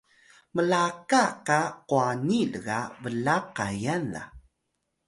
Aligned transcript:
mlaka 0.55 1.23
qa 1.47 1.59
kwani 1.89 2.39
lga 2.53 2.79
blaq 3.03 3.45
kayal 3.57 4.03
la 4.13 4.23